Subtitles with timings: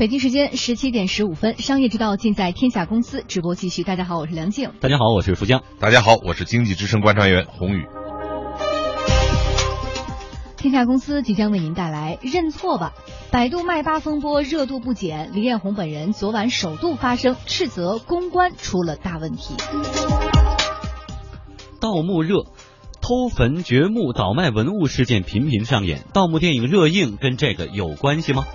[0.00, 3.82] 北京时间十七点十五分，商业之道尽在天下公司直播继续。
[3.82, 4.70] 大家好，我是梁静。
[4.80, 5.62] 大家好，我是福江。
[5.78, 7.84] 大家好，我是经济之声观察员洪宇。
[10.56, 12.94] 天下公司即将为您带来认错吧，
[13.30, 19.52] 百度麦巴风波热度不减，李彦宏本人昨晚首度发声，斥责公关出了大问题。
[21.78, 22.46] 盗墓热，
[23.02, 28.46] 偷坟掘墓倒卖文物事件频频上演，盗墓电影热映跟这个有关系吗？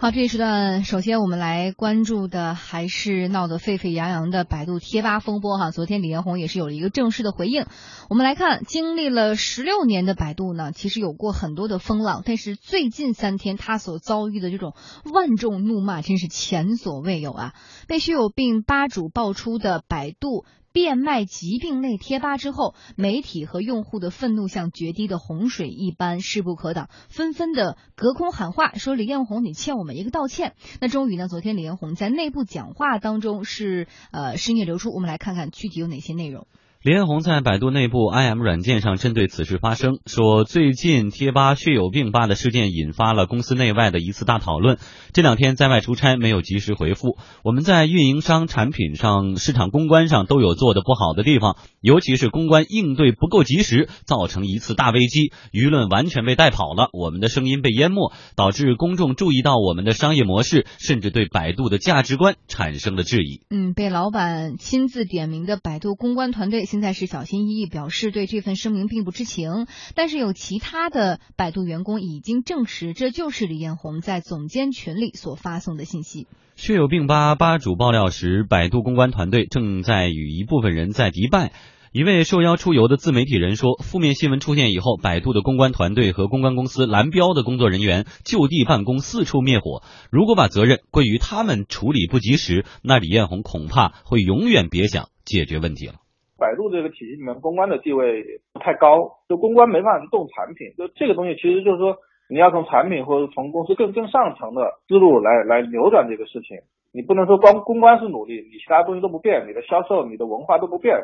[0.00, 5.72] 好，这一时段，首先我们来关注的还是闹得沸沸扬扬的百度贴吧风波哈。
[5.72, 7.66] 昨天李彦宏也是有了一个正式的回应。
[8.08, 14.72] 我们来看，经历了十六年的百度呢，其实有过很多的风浪，但是最近三天他所遭遇的这种
[15.12, 17.54] 万众怒骂，真是前所未有啊！
[17.88, 20.44] 被虚有病吧主爆出的百度。
[20.78, 30.54] 变卖疾病类贴吧之后，媒体和用户的愤怒像决堤的洪水一般势不可挡，纷纷的隔空喊话，说李彦宏，你欠我们一个道歉。
[30.80, 36.46] 那终于呢，昨天李彦宏在内部讲话当中是呃深夜流出，我们来看看具体有哪些内容。
[36.80, 44.78] 李彦宏在百度内部 IM 软件上针对此事发声，说最近贴吧血友病吧的事件引发了公司内外的一次大讨论。
[45.12, 63.40] 这两天在外出差没有及时回复，我们在运营商、产品上、市场公关上都有做的不好的地方，尤其是公关应对不够及时，造成一次大危机，舆论完全被带跑了，我们的声音被淹没，导致公众注意到我们的商业模式，甚至对百度的价值观产生了质疑。
[63.50, 66.67] 嗯，被老板亲自点名的百度公关团队。
[66.68, 69.66] 现在是小心翼翼，表示对这份声明并不知情。
[69.94, 76.26] 但是有其他的百度员工已经证实，这就是李彦宏在总监群里所发送的信息。
[76.56, 81.52] 血友病吧吧主爆料时，百度公关团队正在与一部分人在迪拜。
[81.90, 89.82] 一位受邀出游的自媒体人说，负面新闻出现以后，百度的公关团队和公关公司蓝标的工作人员就地办公，四处灭火。
[90.10, 95.94] 如果把责任归于他们处理不及时，那李彦宏恐怕会永远别想解决问题了。
[96.38, 101.96] 百度这个体系里面，公关的地位不太高，就公关没办法动产品，就这个东西其实就是说，
[102.30, 106.56] 你要从产品或者从公司更更上层的思路来来扭转这个事情，
[106.92, 110.96] 你不能说光公关是努力，你其他东西都不变，你的销售、你的文化都不变，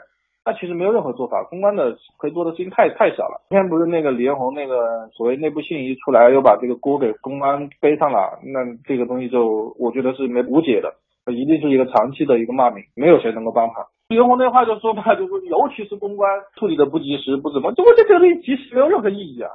[0.44, 3.40] 那其实没有任何做法，公关的可以做的事情太太小了。
[3.48, 10.94] 今天不是那个李彦宏那个所谓内部信一出来，又把这个锅给公关背上了，那这个东西就我觉得是没无解的。
[11.32, 13.86] 一定是一个长期的一个骂名，没有谁能够帮他。
[14.08, 19.50] 李彦宏那话就说吧，就说尤其是公关处理的不及时，不怎么，就我这这个东西及时没有任何意义啊！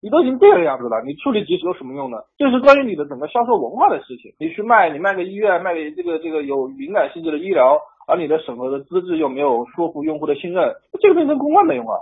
[0.00, 2.16] 你都已经这个样子了，你处理及时有什么用呢？
[2.38, 4.32] 这是关于你的整个销售文化的事情。
[4.40, 7.78] 你去卖，你卖给医院，卖给这个这个有敏感性质的医疗，
[8.08, 11.94] 而你的审核的资质又没有说服用户的信任，这个变成公关没用啊。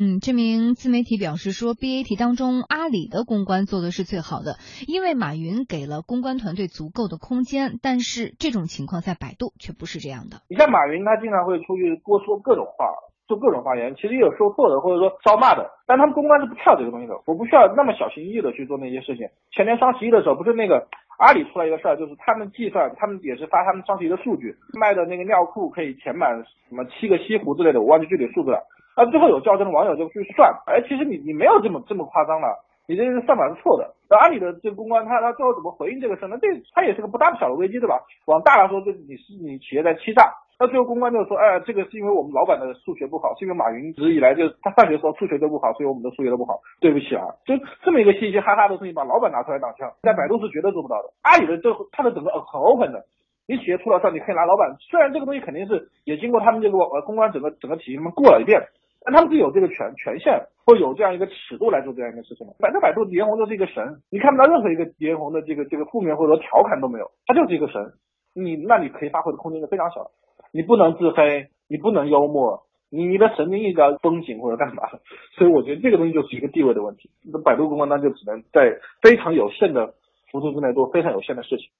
[0.00, 4.56] 嗯，这名自媒体表示说，BAT 当中阿里的公关做的是最好的，
[4.88, 7.76] 因为马云给了公关团队足够的空间。
[7.84, 10.40] 但是这种情况在百度却不是这样的。
[10.48, 12.88] 你看马云，他经常会出去多说各种话，
[13.28, 15.68] 做各种发言，其实也有说错的，或者说招骂的。
[15.84, 19.28] 但他们公关是不跳这个东西的，我不需要那么小心翼翼的去做那些事情。
[19.52, 20.88] 前年双十一的时候，不是那个
[21.20, 28.64] 阿里出来一个事儿，就是他们计算，他们也是发他们双十一的数据，卖的那个尿裤可以填满什么七个西湖之类的，我忘记具体数字了。
[28.96, 33.94] 那最后有较真的网友就去算，哎，其实你你没有这么这么夸张了，你这个算法是错的。
[34.10, 36.36] 那阿里的这个公关，他他最后怎么回应这个事呢？
[36.42, 38.00] 这他也是个不大不小的危机，对吧？
[38.26, 40.34] 往大了说，这你是你企业在欺诈。
[40.58, 46.60] 那最后公关就说，哎，这个是因为我们老板的数学不好，是因为马云一直以来就他上学时候数学都不好，所以我们的数学都不好。
[46.80, 51.08] 对不起啊，就这么一个嘻嘻哈哈的事情，把老板拿出来挡枪，在百度是绝对做不到的。
[51.22, 53.04] 阿里的这他的整个很 open 的。
[53.46, 58.62] 你企业出了事，你可以拿老板，虽然这个东西肯定是也经过他们这个呃公关整个整个体系里面过了一遍。
[59.04, 62.54] 但他们是有这个权权限，或有这样一个尺度来做这样一个事情的。
[62.58, 67.92] 反正百度李彦宏就是一个神，你看不到任何一个李彦宏的这个这个负面或者说调侃都没有，他就是一个神。
[68.34, 70.10] 你那你可以发挥的空间就非常小，
[70.52, 74.84] 你不能自黑，你不能幽默，你你的神经一要绷紧或者干嘛。
[75.36, 77.10] 所以我觉得这个东西就是一个地位的问题。
[77.32, 79.94] 那百度公关那就只能在非常有限的
[80.30, 81.70] 幅度之内做非常有限的事情。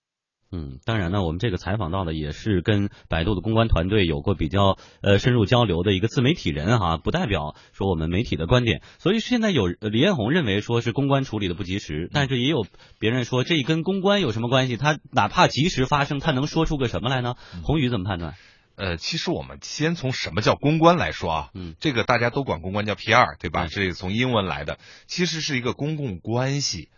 [0.53, 8.83] 嗯，当然呢，我们这个采访到的也是跟百度的公关团队有过比较呃深入交流的一个自媒体人哈，不代表说我们媒体的观点。
[8.99, 12.67] 所以现在有李彦宏认为说是公关处理的不及时，但是也有
[12.99, 14.77] 别人说这跟公关有什么关系？
[14.77, 17.37] 他哪怕及时发生，他能说出个什么来呢？
[17.63, 18.35] 宏宇怎么判断？
[18.75, 23.69] 呃，其实我们先从什么叫公关来说啊，嗯，这个大家都管公关叫 PR 对吧？
[23.71, 26.89] 这从英文来的，其实是一个公共关系。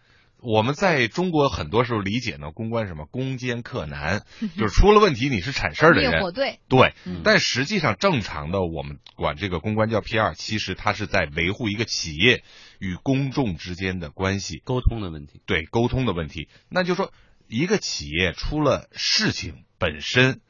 [0.43, 4.25] 我们在中国很多时候理解呢，公关什么攻坚克难，
[4.59, 6.11] 就是出了问题你是产事儿的人。
[6.11, 6.59] 灭火队。
[6.69, 12.43] 对，嗯但实际上正常的我们管这个公关叫 PR，其实它是在维护一个企业
[12.81, 15.41] 与公众之间的关系，沟通的问题。
[15.47, 16.49] 对沟通的问题。
[16.69, 17.13] 那就说
[17.47, 20.41] 一个企业出了事情本身，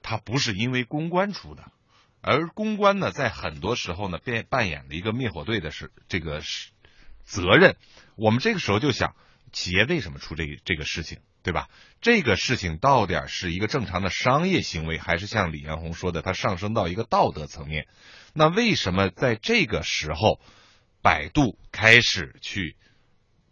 [0.00, 1.72] 它不是因为公关出的，
[2.20, 6.70] 而公关呢，在很多时候呢，变扮演了一个灭火队的是这个是
[7.24, 7.76] 责任。
[8.16, 9.16] 我们这个时候就想，
[9.52, 11.68] 企业为什么出这个这个事情，对吧？
[12.00, 17.86] 这个事情到底是一个正常的商业行为，还是像李彦宏说的，它上升到一个道德层面？
[18.34, 20.40] 那为什么在这个时候，
[21.02, 22.76] 百度开始去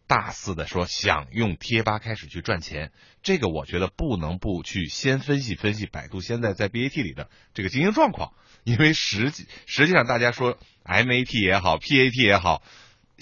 [0.06, 2.92] 大肆的说想用贴吧开始去赚钱？
[3.22, 8.34] 这个我觉得不能不去先分析分析百度现在在 BAT 里的这个经营状况，
[8.64, 12.62] 因为实际实际上大家说 MAT 也好，PAT 也好，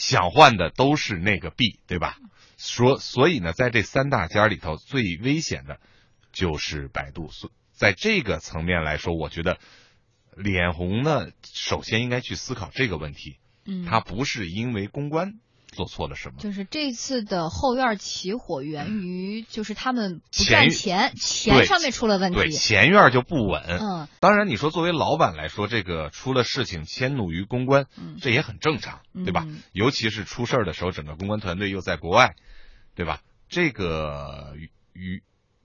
[0.00, 2.16] 想换的都是那个币，对吧？
[2.56, 5.78] 说所以呢，在这三大家里头，最危险的
[6.32, 7.30] 就是百度。
[7.30, 9.58] 所在这个层面来说，我觉得
[10.34, 13.36] 脸红呢，首先应该去思考这个问题。
[13.66, 15.34] 嗯，他不是因为公关
[15.70, 22.52] 做错了什么，就是这次的后院起火源于就是他们不钱赚钱，钱对上面出了问对题。
[22.56, 23.62] 前院就不稳。
[23.80, 29.44] 嗯当然，你说作为老板来说，这个出了事情迁怒于公关，嗯这也很正常，对吧？
[29.46, 32.34] 嗯尤其是出事儿的时候，整个公关团队又在国外，
[32.94, 33.20] 对吧？
[33.48, 35.22] 这个于于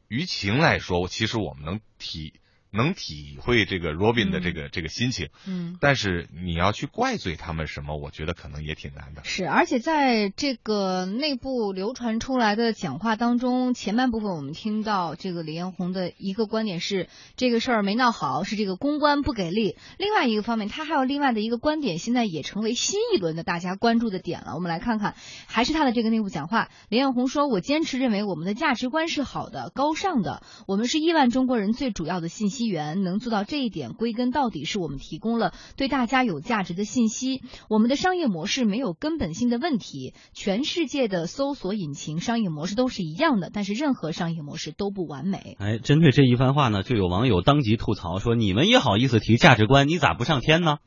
[0.07, 2.33] 于情来说，其实我们能体
[2.75, 5.77] 能体会这个 Robin 的这个、这个心情，嗯。
[5.81, 9.23] 但是你要去怪罪他们什么，我觉得可能也挺难的。
[9.23, 19.77] 是，而且在这个内部流传出来的讲话当中，前半部分我们听到这个李彦宏的一个观点是这个事儿没闹好，是这个公关不给力。
[19.97, 24.55] 另外一个方面，他还有另外的一个观点，现在也成为新一轮的大家关注的点了。
[24.55, 25.15] 我们来看看，
[25.47, 26.69] 还是他的这个内部讲话。
[26.89, 37.41] 李彦宏说：“我坚持认为我们的价值观是好的、高尚的，我们是亿万中国人最主要的信息源，能做到这一点，归根到底是我们提供了对大家有价值的信息。
[37.69, 45.55] 我们的商业模式没有根本性的问题，全世界的搜索引擎商业模式都是一样的，但是任何商业模式都不完美。
[45.59, 50.77] 哎，针对这一番话呢，就有网友当即吐槽说：“你们也好意思提价值观，你咋不上天呢？”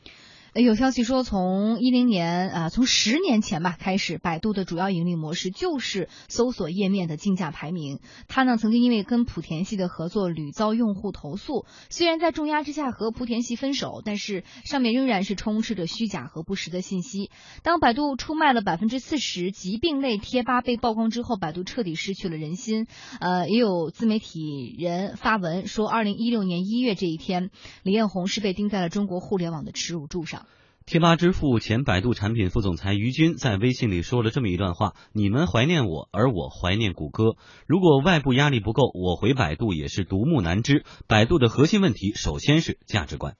[0.54, 8.00] 呃有消息说，从一零年啊、从十年前吧开始，百度的主要盈利模式就是搜索页面的竞价排名。
[8.28, 17.30] 它呢曾经因为跟莆田系的合作屡遭用户投诉，虽然在重压之下和莆田系分手，但是上面仍然是充斥着虚假和不实的信息。
[17.62, 22.86] 当百度出卖了百分之四十疾病类贴吧被曝光之后，百度彻底失去了人心。
[23.20, 27.50] 呃，也有自媒体人发文说，二零一六年一月这一天，
[27.82, 30.46] 李彦宏是被钉在了中国互联网的耻辱柱上。
[30.88, 37.36] 贴吧之父、前百度产品副总裁于军在微信里说了这么一段话：“你们怀念我，而我怀念谷歌。
[37.66, 40.86] 如果外部压力不够，我回百度也是独木难支。
[41.06, 43.36] 百度的核心问题首先是价值观。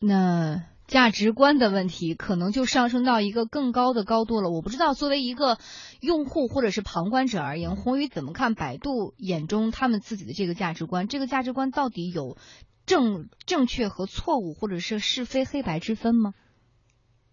[0.00, 4.48] 那价值观的问题，可能就上升到一个更高的高度了。
[4.48, 5.58] 我不知道作为一个
[6.00, 11.08] 用户或者是旁观者而言，宏宇怎么看百度眼中他们自己的这个价值观？
[11.08, 12.38] 这个价值观到底有
[12.88, 16.34] 正正确和错误，或者是是非黑白之分吗？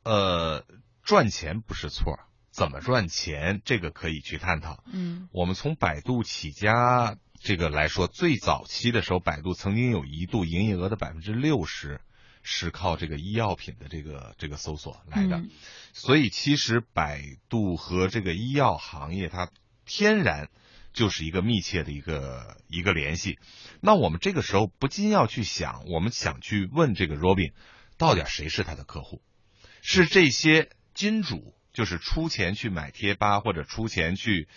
[0.03, 0.63] 呃，
[1.01, 2.19] 赚钱不是错，
[2.51, 4.83] 怎么赚钱这个可以去探讨。
[4.93, 12.01] 嗯我们从百度起家这个来说，最早期的时候，百度曾经有一度营业额的百分之六十
[12.43, 15.49] 是靠这个医药品的这个这个搜索来的，嗯
[15.93, 19.50] 所以其实百度和这个医药行业它
[19.85, 20.50] 天然
[20.95, 23.37] 就是一个密切的一个一个联系。
[23.81, 27.51] 那我们这个时候不禁要去想，我们想去问这个 Robin，
[27.97, 29.21] 到底谁是他的客户？
[29.83, 34.47] 是这些金主，就是出钱去买贴吧或者出钱去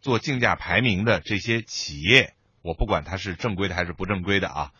[0.00, 4.72] 做竞价排名的这些企业，我不管它是正规的还是不正规的啊，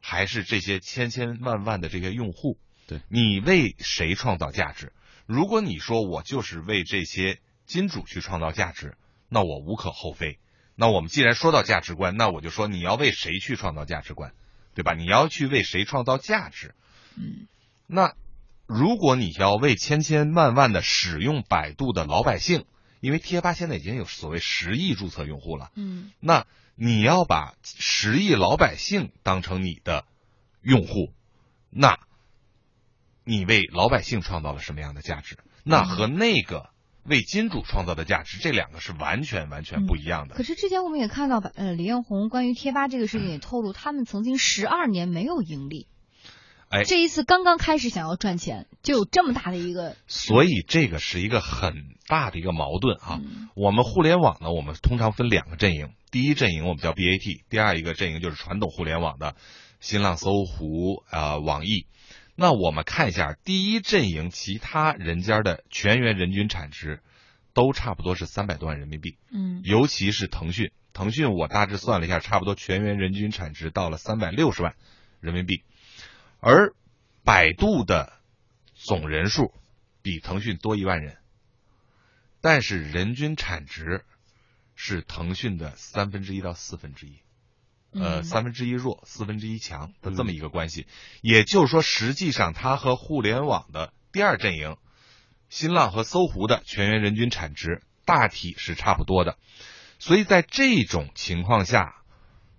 [0.00, 4.92] 还是这些千千万万的这些用户，对你为谁创造价值？
[5.26, 8.96] 如果你说我就是为这些金主去创造价值，
[9.28, 10.38] 那我无可厚非。
[10.80, 14.32] 那我们既然说到价值观，那我就说你要为谁去创造价值观，
[14.74, 14.94] 对吧？
[14.94, 16.74] 你要去为谁创造价值？
[17.18, 17.46] 嗯
[17.86, 18.14] 那
[18.66, 22.64] 如果你要为千千万万的使用百度的老百姓，
[23.00, 26.46] 因为贴吧现在已经有所谓十亿注册用户了，嗯那
[26.76, 30.06] 你要把十亿老百姓当成你的
[30.62, 31.12] 用户，
[31.68, 31.98] 那
[33.24, 35.36] 你为老百姓创造了什么样的价值？
[35.62, 36.70] 那和那个
[37.04, 40.34] 为金主创造的价值，这两个是完全完全不一样的。
[40.34, 45.86] 可是之前我们也看到，呃，李彦宏关于贴吧这个事情也透露，他们曾经十二年没有盈利。
[46.68, 51.74] 哎这一次刚刚开始想要赚钱，就有这么大的一个，所以这个是一个很
[52.06, 53.18] 大的一个矛盾啊。
[53.20, 59.34] 嗯我们互联网呢，我们通常分两个阵营，第一阵营我们叫 BAT，第二一个阵营就是传统互联网的
[59.80, 61.86] 新浪、搜狐、呃网易。
[62.40, 67.02] 那我们看一下第一阵营其他人家的全员人均产值，
[67.52, 69.18] 都差不多是三百多万人民币。
[69.30, 69.60] 嗯。
[69.62, 74.74] 尤其是腾讯，腾讯我大致算了一下，差不多全员人均产值到了三百六十万
[75.20, 75.64] 人民币，
[76.38, 76.72] 而
[77.26, 78.10] 百度的
[78.72, 79.52] 总人数
[80.00, 81.18] 比腾讯多一万人，
[82.40, 84.02] 但是人均产值
[84.74, 87.18] 是腾讯的三分之一到四分之一，
[87.92, 90.86] 呃，嗯三分之一弱，四分之一强的这么一个关系。
[91.20, 94.76] 也就是说，实际上它和互联网的第二阵营，
[95.48, 99.36] 新浪和搜狐的全员人均产值大体是差不多的。
[99.98, 101.96] 所以在这种情况下，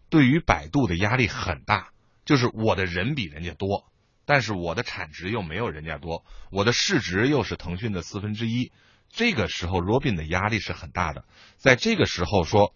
[0.10, 1.90] 对于百度的压力很大，
[2.26, 3.86] 就是我的人比人家多，
[4.26, 8.72] 但是我的产值又没有人家多，我的市值又是腾讯的四分之一。
[9.10, 11.26] 这个时候，Robin 的压力是很大的。
[11.58, 12.74] 在这个时候说，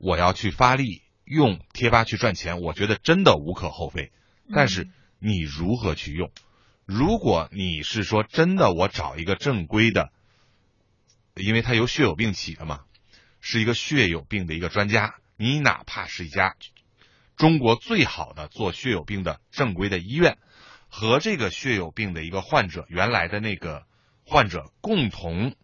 [0.00, 4.12] 我要去发力用贴吧去赚钱，我觉得真的无可厚非。
[4.52, 6.32] 但是你如何去用？
[6.84, 10.10] 如果你是说真的，我找一个正规的，
[11.34, 12.80] 因为他由血友病起的嘛，
[13.40, 16.56] 是一个血友病的一个专家，你哪怕是一家
[17.36, 20.38] 中国最好的做血友病的正规的医院，
[20.88, 23.84] 和这个血友病的一个患者原来的那个
[24.24, 25.54] 患者共同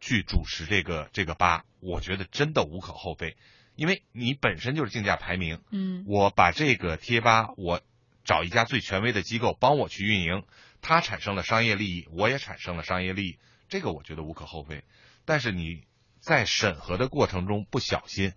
[0.00, 3.36] 去主持这个这个吧，我觉得真的无可厚非，
[3.78, 7.80] 因为你本身就是竞价排名，嗯我把这个贴吧，我
[8.24, 10.42] 找一家最权威的机构帮我去运营，
[10.82, 14.82] 它产生了商业利益，我也产生了商业利益，这个我觉得无可厚非。
[15.24, 15.84] 但是你
[16.18, 18.32] 在审核的过程中不小心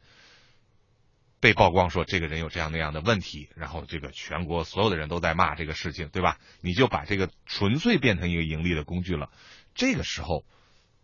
[1.40, 6.38] 被曝光说这个人有这样那样的问题，然后这个全国所有的人都在骂这个事情，对吧？
[6.62, 9.32] 你就把这个纯粹变成一个盈利的工具了，
[9.74, 10.46] 这个时候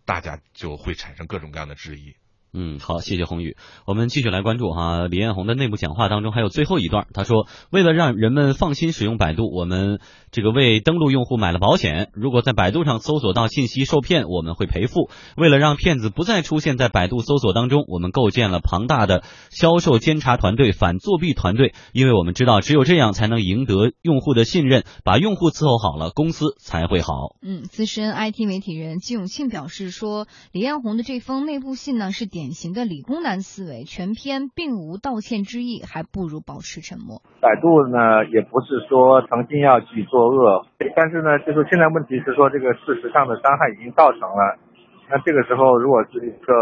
[0.05, 2.15] 大家就会产生各种各样的质疑。
[2.59, 3.55] 嗯，好，谢谢宏宇。
[3.85, 9.99] 我们继续来关注哈，李彦宏的内部讲话当中还有最后一段，他说，为了让人们放心使用百度，我们
[10.31, 15.11] 这个为登录用户买了保险，如果在百度上搜索到信息受骗，我们会赔付。
[15.35, 27.35] 为了让骗子不再出现在百度搜索当中，我们构建了庞大的销售监察团队、反作弊团队，因为我们知道只有这样才能赢得用户的信任，把用户伺候好了，公司才会好。
[27.43, 37.19] 嗯，资深 IT 媒体人季永庆表示说，李彦宏的这封内部信呢是典典型的理工男思维，全篇并无道歉之意，还不如保持沉默。
[37.43, 40.63] 百度呢，也不是说曾经要去作恶，
[40.95, 44.55] 但是呢，就是现在问题是说，这个事实上的伤害已经造成了。
[45.11, 46.55] 那这个时候，如果是一个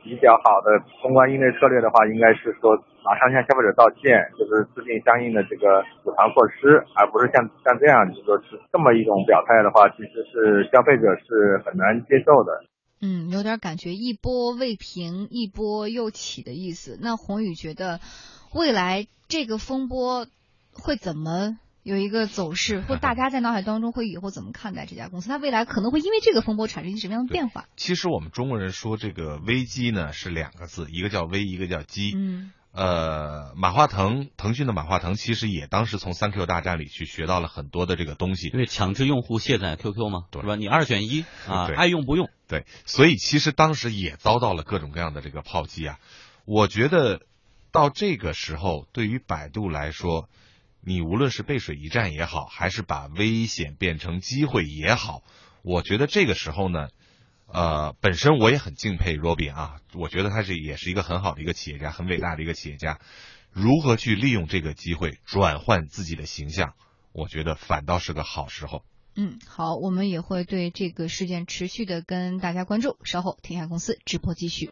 [0.00, 2.72] 比较好的公关应对策略的话，应该是说
[3.04, 12.64] 马上向消费者道歉，就是制定相应的这个补偿措施，而不是像像这样，就是说是这么一种表态的话，其实是消费者是很难接受的。
[13.00, 16.98] 嗯，有点感觉一波未平，一波又起的意思。
[17.00, 18.00] 那宏宇觉得，
[18.52, 20.26] 未来这个风波
[20.72, 25.28] 会怎么有一个走势，或大家在脑海当中会以后怎么看待这家公司？
[25.28, 27.66] 它未来可能会因为这个风波产生一些什么样的变化？
[27.76, 32.12] 其实我们中国人说这个危机呢是两个字，一个叫危，一个叫机。
[32.16, 38.48] 嗯呃，马化腾，腾讯的马化腾其实也当时从三 Q 大战里去学到了很多的这个东西。
[38.48, 40.56] 因为强制用户卸载 QQ 嘛，对是吧？
[40.56, 42.28] 你二选一啊，对爱用不用。
[42.48, 45.98] 对，所以其实当时也遭到了各种各样的这个炮击啊。
[46.44, 47.22] 我觉得
[47.72, 50.28] 到这个时候，对于百度来说，
[50.80, 55.22] 你无论是背水一战也好，还是把危险变成机会也好，
[55.62, 56.88] 我觉得这个时候呢，
[57.48, 63.00] 呃，本身我也很敬佩 Robin 啊，我觉得他是也是一个很好的一个企业家，很伟大的一个企业家。
[63.50, 66.74] 如何去利用这个机会转换自己的形象，
[67.12, 68.84] 我觉得反倒是个好时候。
[69.16, 72.96] 嗯，好，我们也会对这个事件持续的跟大家关注。
[73.02, 74.64] 稍后，天下公司直播继续。